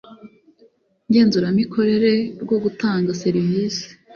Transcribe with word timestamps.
Ngenzuramikorere 1.09 2.13
rwo 2.43 2.57
gutanga 2.63 3.17
serivisi 3.23 3.85